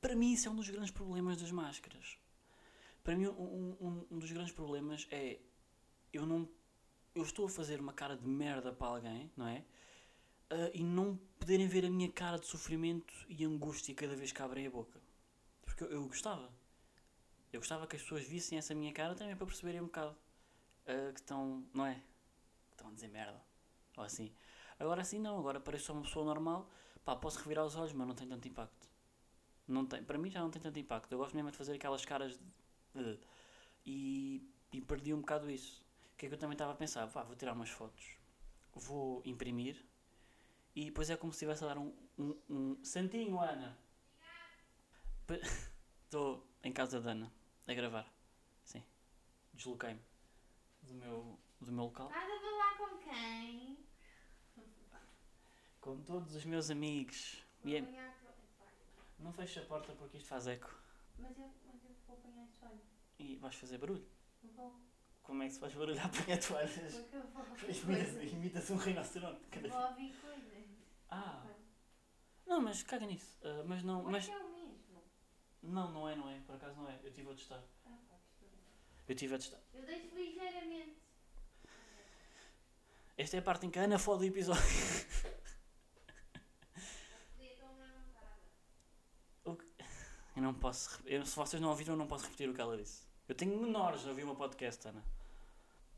Para 0.00 0.14
mim, 0.14 0.32
isso 0.32 0.48
é 0.48 0.50
um 0.50 0.56
dos 0.56 0.68
grandes 0.68 0.90
problemas 0.90 1.40
das 1.40 1.50
máscaras. 1.50 2.18
Para 3.02 3.16
mim, 3.16 3.26
um, 3.26 3.76
um, 3.80 4.06
um 4.10 4.18
dos 4.18 4.30
grandes 4.30 4.52
problemas 4.52 5.06
é 5.10 5.38
eu 6.12 6.26
não. 6.26 6.48
Eu 7.14 7.22
estou 7.22 7.46
a 7.46 7.48
fazer 7.48 7.80
uma 7.80 7.92
cara 7.92 8.16
de 8.16 8.26
merda 8.26 8.72
para 8.72 8.88
alguém, 8.88 9.30
não 9.36 9.46
é? 9.46 9.64
Uh, 10.52 10.70
e 10.74 10.84
não 10.84 11.16
poderem 11.38 11.66
ver 11.66 11.84
a 11.84 11.90
minha 11.90 12.10
cara 12.12 12.38
de 12.38 12.46
sofrimento 12.46 13.12
e 13.28 13.44
angústia 13.44 13.94
cada 13.94 14.14
vez 14.14 14.32
que 14.32 14.42
abrem 14.42 14.66
a 14.66 14.70
boca. 14.70 15.00
Porque 15.64 15.82
eu, 15.82 15.88
eu 15.88 16.06
gostava. 16.06 16.52
Eu 17.52 17.60
gostava 17.60 17.86
que 17.86 17.96
as 17.96 18.02
pessoas 18.02 18.24
vissem 18.24 18.58
essa 18.58 18.74
minha 18.74 18.92
cara 18.92 19.14
também 19.14 19.34
para 19.34 19.46
perceberem 19.46 19.80
um 19.80 19.86
bocado 19.86 20.16
uh, 20.86 21.12
que 21.12 21.20
estão, 21.20 21.66
não 21.72 21.86
é? 21.86 21.94
Que 21.94 22.72
estão 22.72 22.88
a 22.88 22.92
dizer 22.92 23.08
merda. 23.08 23.42
Ou 23.96 24.04
assim. 24.04 24.32
Agora 24.78 25.02
assim 25.02 25.18
não, 25.18 25.38
agora 25.38 25.60
pareço 25.60 25.92
uma 25.92 26.02
pessoa 26.02 26.24
normal. 26.24 26.68
Pá, 27.04 27.16
posso 27.16 27.38
revirar 27.38 27.64
os 27.64 27.76
olhos, 27.76 27.92
mas 27.92 28.06
não 28.06 28.14
tem 28.14 28.28
tanto 28.28 28.46
impacto. 28.48 28.88
Não 29.66 29.84
tem, 29.86 30.02
para 30.02 30.18
mim 30.18 30.30
já 30.30 30.40
não 30.40 30.50
tem 30.50 30.60
tanto 30.60 30.78
impacto. 30.78 31.12
Eu 31.12 31.18
gosto 31.18 31.34
mesmo 31.34 31.50
de 31.50 31.56
fazer 31.56 31.74
aquelas 31.74 32.04
caras 32.04 32.38
de 32.94 33.18
e, 33.84 34.42
e, 34.72 34.80
perdi 34.80 35.14
um 35.14 35.20
bocado 35.20 35.50
isso. 35.50 35.84
O 36.14 36.16
que 36.16 36.26
é 36.26 36.28
que 36.28 36.34
eu 36.34 36.38
também 36.38 36.54
estava 36.54 36.72
a 36.72 36.74
pensar? 36.74 37.06
Vá, 37.06 37.22
vou 37.22 37.36
tirar 37.36 37.52
umas 37.52 37.70
fotos, 37.70 38.16
vou 38.74 39.22
imprimir 39.24 39.84
e 40.74 40.86
depois 40.86 41.08
é 41.10 41.16
como 41.16 41.32
se 41.32 41.36
estivesse 41.36 41.64
a 41.64 41.68
dar 41.68 41.78
um, 41.78 41.94
um, 42.18 42.36
um 42.48 42.84
santinho, 42.84 43.40
Ana. 43.40 43.78
Estou 46.04 46.46
em 46.62 46.72
casa 46.72 47.00
da 47.00 47.12
Ana, 47.12 47.32
a 47.66 47.74
gravar. 47.74 48.12
Sim. 48.64 48.82
Desloquei-me 49.54 50.00
do 50.82 50.94
meu, 50.94 51.38
do 51.60 51.72
meu 51.72 51.84
local. 51.84 52.08
Estás 52.08 52.30
a 52.30 52.40
falar 52.40 52.76
com 52.78 52.98
quem? 52.98 53.75
Com 55.86 56.00
todos 56.02 56.34
os 56.34 56.44
meus 56.44 56.68
amigos. 56.68 57.44
Vou 57.62 57.70
E 57.72 57.76
é- 57.76 57.78
apanhar 57.80 58.12
Não 59.20 59.32
feche 59.32 59.60
a 59.60 59.62
porta 59.62 59.92
porque 59.92 60.16
isto 60.16 60.28
faz 60.28 60.48
eco. 60.48 60.68
Mas 61.16 61.38
eu, 61.38 61.48
mas 61.64 61.84
eu 61.84 61.90
vou 62.08 62.16
apanhar 62.16 62.42
a 62.42 62.48
toalha. 62.58 62.80
E 63.20 63.36
vais 63.36 63.54
fazer 63.54 63.78
barulho. 63.78 64.04
Vou. 64.56 64.74
Como 65.22 65.44
é 65.44 65.46
que 65.46 65.52
se 65.54 65.60
faz 65.60 65.72
barulho 65.74 66.00
a 66.00 66.04
apanhar 66.06 66.38
toalhas? 66.40 66.72
Porque 66.94 67.16
eu 67.16 67.22
vou 67.22 67.94
Imitas, 67.94 68.32
imitas 68.32 68.70
um 68.70 68.76
rinoceronte. 68.76 69.40
Vou 69.68 69.80
ouvir 69.86 70.12
coisas. 70.20 70.64
Ah, 71.08 71.46
não, 72.46 72.60
mas 72.60 72.82
caga 72.82 73.06
nisso. 73.06 73.38
Ah, 73.44 73.62
mas 73.64 73.84
não, 73.84 74.02
Mas 74.02 74.12
mas 74.12 74.28
é 74.28 74.36
o 74.44 74.48
mesmo. 74.52 74.78
não, 75.62 75.92
não 75.92 76.08
é, 76.08 76.16
não 76.16 76.28
é. 76.28 76.40
Por 76.40 76.56
acaso 76.56 76.74
não 76.80 76.90
é. 76.90 76.98
Eu 77.00 77.08
estive 77.10 77.30
a 77.30 77.34
testar. 77.34 77.62
Ah, 77.86 77.96
pá. 78.08 78.16
Eu 79.06 79.14
estive 79.14 79.34
a 79.36 79.38
testar. 79.38 79.60
Eu 79.72 79.84
deixo 79.86 80.12
ligeiramente. 80.16 80.96
Esta 83.16 83.36
é 83.36 83.38
a 83.38 83.42
parte 83.42 83.66
em 83.66 83.70
que 83.70 83.78
a 83.78 83.82
Ana 83.84 84.00
fode 84.00 84.24
o 84.24 84.26
episódio. 84.26 84.60
Podia 87.36 87.56
tão 87.56 87.72
levantada. 87.78 88.42
Eu 90.36 90.42
não 90.42 90.54
posso. 90.54 91.00
eu- 91.06 91.24
se 91.26 91.34
vocês 91.34 91.60
não 91.60 91.70
ouviram, 91.70 91.94
eu 91.94 91.98
não 91.98 92.06
posso 92.06 92.24
repetir 92.24 92.48
o 92.48 92.54
que 92.54 92.60
ela 92.60 92.76
disse. 92.76 93.04
Eu 93.28 93.34
tenho 93.34 93.58
menores 93.60 94.04
a 94.06 94.10
ouvir 94.10 94.24
meu 94.24 94.36
podcast, 94.36 94.86
Ana. 94.88 95.02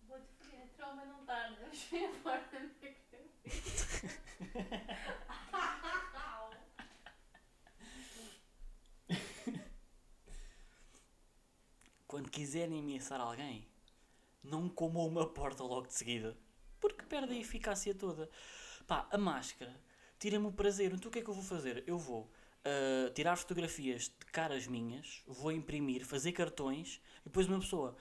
Vou-te 0.07 0.27
foder. 0.39 0.63
A 0.63 0.67
tromba 0.77 1.05
não 1.05 1.25
tarda. 1.27 1.57
Vamos 1.61 1.83
ver 1.85 2.09
fora 2.23 2.41
da 2.53 2.61
minha 2.61 2.95
cabeça. 2.95 4.19
Quando 12.07 12.31
quiserem 12.31 12.79
ameaçar 12.81 13.21
alguém, 13.21 13.67
não 14.43 14.69
comam 14.69 15.07
uma 15.07 15.27
porta 15.29 15.63
logo 15.63 15.87
de 15.89 15.95
seguida. 15.95 16.37
Porque 16.81 17.05
perde 17.05 17.35
a 17.35 17.39
eficácia 17.39 17.95
toda. 17.95 18.31
Pá, 18.87 19.07
a 19.11 19.19
máscara 19.19 19.75
tira-me 20.19 20.47
o 20.47 20.53
prazer. 20.53 20.93
Então 20.93 21.09
o 21.09 21.13
que 21.13 21.19
é 21.19 21.23
que 21.23 21.29
eu 21.29 21.35
vou 21.35 21.43
fazer? 21.45 21.85
Eu 21.87 21.99
vou 21.99 22.31
tirar 23.15 23.37
fotografias 23.37 24.05
de 24.05 24.27
caras 24.33 24.67
minhas, 24.67 25.23
vou 25.27 25.53
imprimir, 25.53 26.05
fazer 26.05 26.33
cartões 26.33 27.01
e 27.21 27.25
depois 27.25 27.47
uma 27.47 27.61
pessoa. 27.61 27.97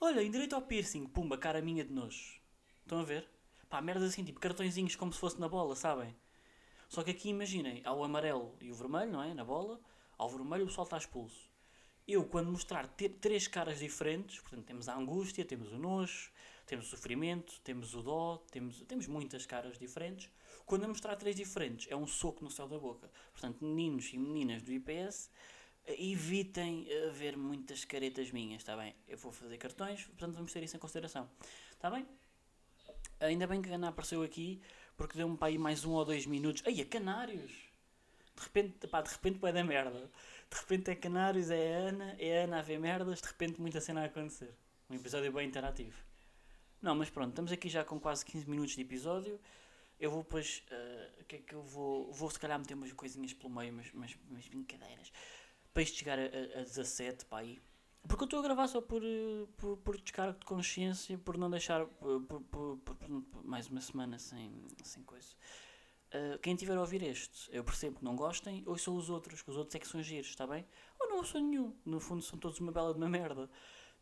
Olha, 0.00 0.22
em 0.22 0.30
direito 0.30 0.54
ao 0.54 0.62
piercing, 0.62 1.06
pumba, 1.06 1.38
cara 1.38 1.62
minha 1.62 1.84
de 1.84 1.92
nojo. 1.92 2.40
Estão 2.82 3.00
a 3.00 3.04
ver? 3.04 3.28
Pá, 3.68 3.80
merdas 3.80 4.10
assim, 4.10 4.24
tipo 4.24 4.40
cartõezinhos 4.40 4.96
como 4.96 5.12
se 5.12 5.18
fosse 5.18 5.40
na 5.40 5.48
bola, 5.48 5.74
sabem? 5.74 6.14
Só 6.88 7.02
que 7.02 7.10
aqui 7.10 7.30
imaginem, 7.30 7.82
há 7.84 7.92
o 7.92 8.04
amarelo 8.04 8.56
e 8.60 8.70
o 8.70 8.74
vermelho, 8.74 9.10
não 9.10 9.22
é? 9.22 9.32
Na 9.34 9.44
bola, 9.44 9.80
ao 10.16 10.28
vermelho 10.28 10.64
o 10.64 10.66
pessoal 10.66 10.84
está 10.84 10.98
expulso. 10.98 11.50
Eu, 12.06 12.24
quando 12.24 12.50
mostrar 12.50 12.86
três 13.20 13.48
caras 13.48 13.78
diferentes, 13.78 14.38
portanto, 14.40 14.66
temos 14.66 14.88
a 14.88 14.94
angústia, 14.94 15.44
temos 15.44 15.72
o 15.72 15.78
nojo, 15.78 16.30
temos 16.66 16.86
o 16.86 16.90
sofrimento, 16.90 17.60
temos 17.64 17.94
o 17.94 18.02
dó, 18.02 18.44
temos, 18.50 18.82
temos 18.82 19.06
muitas 19.06 19.46
caras 19.46 19.78
diferentes. 19.78 20.30
Quando 20.66 20.82
eu 20.82 20.88
mostrar 20.88 21.16
três 21.16 21.36
diferentes, 21.36 21.90
é 21.90 21.96
um 21.96 22.06
soco 22.06 22.44
no 22.44 22.50
céu 22.50 22.66
da 22.66 22.78
boca. 22.78 23.10
Portanto, 23.32 23.64
meninos 23.64 24.12
e 24.12 24.18
meninas 24.18 24.62
do 24.62 24.72
IPS, 24.72 25.30
eh, 25.86 26.10
evitem 26.10 26.86
ver 27.12 27.36
muitas 27.36 27.84
caretas 27.84 28.30
minhas, 28.30 28.62
está 28.62 28.76
bem? 28.76 28.94
Eu 29.06 29.18
vou 29.18 29.32
fazer 29.32 29.56
cartões, 29.58 30.04
portanto, 30.04 30.34
vamos 30.34 30.52
ter 30.52 30.62
isso 30.62 30.76
em 30.76 30.80
consideração. 30.80 31.28
Está 31.72 31.90
bem? 31.90 32.06
Ainda 33.20 33.46
bem 33.46 33.62
que 33.62 33.70
a 33.70 33.74
Ana 33.74 33.88
apareceu 33.88 34.22
aqui, 34.22 34.60
porque 34.96 35.16
deu-me 35.16 35.36
para 35.36 35.48
aí 35.48 35.58
mais 35.58 35.84
um 35.84 35.92
ou 35.92 36.04
dois 36.04 36.26
minutos. 36.26 36.62
Ai, 36.66 36.80
a 36.80 36.84
Canários! 36.84 37.52
De 38.36 38.42
repente, 38.42 38.86
pá, 38.88 39.00
de 39.00 39.10
repente 39.10 39.38
vai 39.38 39.52
da 39.52 39.62
merda. 39.62 40.10
De 40.50 40.56
repente 40.56 40.90
é 40.90 40.94
Canários, 40.94 41.50
é 41.50 41.74
a 41.74 41.78
Ana, 41.88 42.16
é 42.18 42.40
a 42.40 42.44
Ana 42.44 42.58
a 42.58 42.62
ver 42.62 42.78
merdas, 42.78 43.20
de 43.20 43.28
repente 43.28 43.60
muita 43.60 43.80
cena 43.80 44.02
a 44.02 44.04
acontecer. 44.06 44.54
Um 44.90 44.94
episódio 44.94 45.32
bem 45.32 45.46
interativo. 45.46 45.96
Não, 46.82 46.94
mas 46.94 47.08
pronto, 47.08 47.30
estamos 47.30 47.50
aqui 47.50 47.68
já 47.68 47.84
com 47.84 47.98
quase 47.98 48.24
15 48.24 48.48
minutos 48.48 48.74
de 48.74 48.82
episódio. 48.82 49.40
Eu 50.04 50.10
vou 50.10 50.22
depois, 50.22 50.62
eh, 50.70 51.10
o 51.20 51.24
que 51.24 51.36
é 51.36 51.38
que 51.38 51.54
eu 51.54 51.62
vou, 51.62 52.12
vou 52.12 52.30
se 52.30 52.38
calhar 52.38 52.58
meter 52.58 52.74
umas 52.74 52.92
coisinhas 52.92 53.32
pelo 53.32 53.48
meio, 53.58 53.72
umas, 53.72 53.90
umas, 53.94 54.14
umas 54.30 54.46
brincadeiras, 54.48 55.10
para 55.72 55.82
isto 55.82 55.96
chegar 55.98 56.18
a, 56.18 56.22
a, 56.22 56.60
a 56.60 56.62
17, 56.64 57.24
para 57.24 57.38
aí. 57.38 57.58
Porque 58.06 58.22
eu 58.24 58.26
estou 58.26 58.40
a 58.40 58.42
gravar 58.42 58.66
só 58.68 58.82
por, 58.82 59.02
eh, 59.02 59.46
por, 59.56 59.78
por 59.78 59.96
descargo 59.98 60.38
de 60.38 60.44
consciência, 60.44 61.16
por 61.18 61.38
não 61.38 61.48
deixar 61.50 61.80
eh, 61.82 61.86
por, 62.28 62.40
por- 62.42 62.76
por- 62.78 63.44
mais 63.44 63.68
uma 63.68 63.80
semana 63.80 64.18
sem, 64.18 64.52
sem 64.82 65.02
coisa. 65.04 65.34
Uh, 66.14 66.38
quem 66.40 66.54
tiver 66.54 66.76
a 66.76 66.80
ouvir 66.80 67.02
este, 67.02 67.48
eu 67.50 67.64
percebo 67.64 67.98
que 67.98 68.04
não 68.04 68.14
gostem, 68.14 68.62
ou 68.66 68.76
são 68.78 68.94
os 68.96 69.08
outros, 69.10 69.42
que 69.42 69.50
os 69.50 69.56
outros 69.56 69.74
é 69.74 69.78
que 69.80 69.88
são 69.88 70.00
giros, 70.02 70.28
está 70.28 70.46
bem? 70.46 70.64
Ou 71.00 71.08
não 71.08 71.24
sou 71.24 71.40
nenhum, 71.40 71.74
no 71.84 71.98
fundo 71.98 72.22
são 72.22 72.38
todos 72.38 72.60
uma 72.60 72.70
bela 72.70 72.92
de 72.92 72.98
uma 72.98 73.08
merda. 73.08 73.50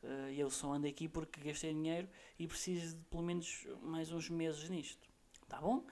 Uh, 0.02 0.28
E 0.30 0.40
eu 0.40 0.50
só 0.50 0.72
ando 0.72 0.86
aqui 0.88 1.08
porque 1.08 1.40
gastei 1.40 1.72
dinheiro 1.72 2.08
e 2.38 2.46
preciso 2.48 2.96
de 2.96 3.04
pelo 3.04 3.22
menos 3.22 3.66
mais 3.82 4.10
uns 4.12 4.28
meses 4.28 4.68
nisto. 4.68 5.11
Tá 5.52 5.60
bom? 5.60 5.84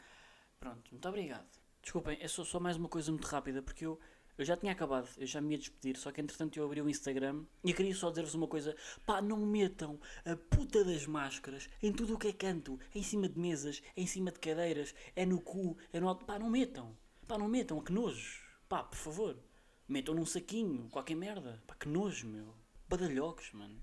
Pronto, 0.58 0.90
muito 0.90 1.06
obrigado. 1.06 1.46
Desculpem, 1.82 2.16
é 2.18 2.26
só, 2.26 2.42
só 2.44 2.58
mais 2.58 2.78
uma 2.78 2.88
coisa 2.88 3.12
muito 3.12 3.26
rápida, 3.26 3.60
porque 3.60 3.84
eu, 3.84 4.00
eu 4.38 4.44
já 4.44 4.56
tinha 4.56 4.72
acabado, 4.72 5.06
eu 5.18 5.26
já 5.26 5.38
me 5.38 5.52
ia 5.52 5.58
despedir, 5.58 5.98
só 5.98 6.10
que 6.10 6.18
entretanto 6.18 6.56
eu 6.56 6.64
abri 6.64 6.80
o 6.80 6.88
Instagram 6.88 7.44
e 7.62 7.74
queria 7.74 7.94
só 7.94 8.08
dizer-vos 8.08 8.32
uma 8.32 8.48
coisa: 8.48 8.74
pá, 9.04 9.20
não 9.20 9.36
metam 9.36 10.00
a 10.24 10.34
puta 10.34 10.82
das 10.82 11.06
máscaras 11.06 11.68
em 11.82 11.92
tudo 11.92 12.14
o 12.14 12.18
que 12.18 12.28
é 12.28 12.32
canto, 12.32 12.80
em 12.94 13.02
cima 13.02 13.28
de 13.28 13.38
mesas, 13.38 13.82
em 13.94 14.06
cima 14.06 14.32
de 14.32 14.38
cadeiras, 14.38 14.94
é 15.14 15.26
no 15.26 15.42
cu, 15.42 15.76
é 15.92 16.00
no 16.00 16.08
alto. 16.08 16.24
Pá, 16.24 16.38
não 16.38 16.48
metam, 16.48 16.96
pá, 17.28 17.36
não 17.36 17.46
metam, 17.46 17.82
que 17.82 17.92
nojo, 17.92 18.40
pá, 18.66 18.82
por 18.82 18.96
favor, 18.96 19.38
metam 19.86 20.14
num 20.14 20.24
saquinho, 20.24 20.88
qualquer 20.88 21.16
merda, 21.16 21.62
pá, 21.66 21.74
que 21.74 21.86
nojo, 21.86 22.26
meu, 22.26 22.54
badalhocos, 22.88 23.52
mano. 23.52 23.78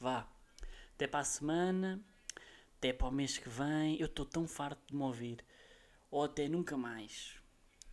Vá, 0.00 0.26
até 0.94 1.06
para 1.06 1.20
a 1.20 1.24
semana, 1.24 2.02
até 2.84 2.92
para 2.92 3.08
o 3.08 3.10
mês 3.10 3.38
que 3.38 3.48
vem, 3.48 3.98
eu 3.98 4.04
estou 4.04 4.26
tão 4.26 4.46
farto 4.46 4.78
de 4.88 4.94
me 4.94 5.02
ouvir. 5.04 5.42
Ou 6.10 6.24
até 6.24 6.46
nunca 6.46 6.76
mais. 6.76 7.40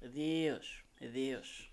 Adeus, 0.04 0.84
adeus. 1.02 1.72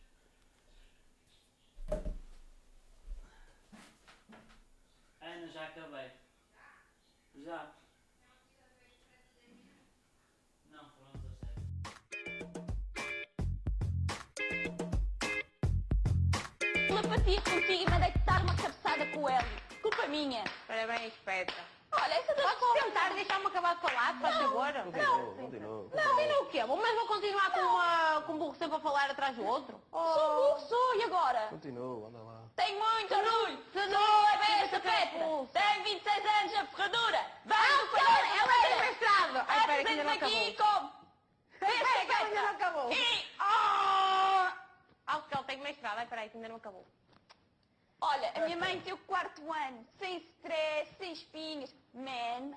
Ana, 5.21 5.49
já 5.49 5.67
acabei. 5.67 6.13
Já. 7.43 7.75
Não, 10.71 10.89
foram 10.91 11.11
17. 11.15 11.59
telepatia 16.87 17.41
contigo 17.41 17.83
e 17.83 17.91
mandei-te 17.91 18.19
dar 18.21 18.43
uma 18.43 18.55
cabeçada 18.55 19.07
com 19.07 19.23
o 19.23 19.29
Hélio. 19.29 19.61
Culpa 19.83 20.07
minha. 20.07 20.45
Parabéns, 20.69 21.15
Petra. 21.25 21.77
Olha, 22.02 22.14
essa 22.14 22.35
das 22.35 22.45
Podes 22.45 22.59
cobras- 22.61 22.85
sentar, 22.85 23.12
deixar-me 23.14 23.47
acabar 23.47 23.75
de 23.76 23.81
falar, 23.83 24.21
por 24.21 24.31
favor? 24.33 24.73
Continua, 24.73 25.35
continua. 25.35 25.90
Continua 25.90 26.40
o 26.43 26.47
quê? 26.47 26.64
Mas 26.64 26.95
vou 26.97 27.07
continuar 27.07 27.50
com, 27.52 27.61
uma, 27.61 28.23
com 28.23 28.33
um 28.35 28.38
burro 28.38 28.55
sempre 28.55 28.76
a 28.76 28.81
falar 28.81 29.11
atrás 29.11 29.37
do 29.37 29.45
outro? 29.45 29.81
Sou 29.90 30.37
burro, 30.37 30.61
sou, 30.69 30.95
e 30.97 31.02
agora? 31.05 31.47
Continua, 31.49 32.09
anda 32.09 32.19
lá. 32.19 32.43
Tenho 32.57 32.78
muito 32.81 33.14
orgulho. 33.14 33.59
Sou 33.73 34.26
a 34.26 34.37
besta 34.37 34.81
Petra. 34.81 35.19
Tenho 35.52 35.85
26 35.85 36.26
anos 36.26 36.52
na 36.52 36.67
ferradura. 36.67 37.26
Vamos 37.45 37.90
para 37.90 38.00
ela- 38.00 38.37
ela 38.37 38.62
tem 38.69 38.81
mestrado. 38.90 39.45
Ai, 39.49 39.59
espera, 39.61 39.83
que 39.85 39.88
ainda 39.88 40.05
não 40.05 40.12
acabou. 40.12 40.55
como. 40.57 40.93
Espera, 41.52 42.07
que 42.07 42.12
ainda 42.12 42.43
não 42.43 42.49
acabou. 42.50 42.93
E... 42.93 43.26
Oh! 43.40 44.52
Ah, 45.11 45.19
porque 45.21 45.35
ela 45.35 45.45
tem 45.45 45.57
mestrado. 45.59 45.99
Ai, 45.99 46.07
peraí, 46.07 46.28
que 46.31 46.37
ainda 46.37 46.49
não 46.49 46.57
acabou. 46.57 46.87
Olha, 48.00 48.31
a 48.37 48.40
minha 48.40 48.57
mãe 48.57 48.81
tem 48.81 48.93
o 48.93 48.99
quarto 48.99 49.52
ano, 49.52 49.85
sem 49.99 50.19
stress, 50.19 50.95
sem 50.99 51.12
espinhas. 51.12 51.75
men 51.95 52.54